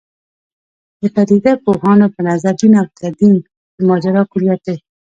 [1.01, 3.35] د پدیده پوهانو په نظر دین او تدین
[3.75, 4.77] د ماجرا کُلیت دی.